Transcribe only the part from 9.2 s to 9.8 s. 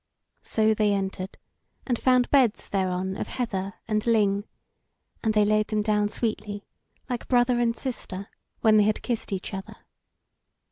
each other.